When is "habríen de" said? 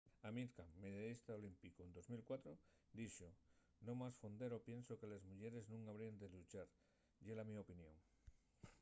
5.89-6.27